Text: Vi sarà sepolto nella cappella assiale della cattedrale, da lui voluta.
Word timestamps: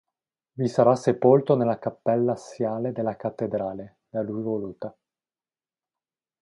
Vi 0.53 0.67
sarà 0.67 0.95
sepolto 0.95 1.55
nella 1.55 1.77
cappella 1.77 2.31
assiale 2.31 2.91
della 2.91 3.15
cattedrale, 3.15 3.97
da 4.09 4.23
lui 4.23 4.41
voluta. 4.41 4.97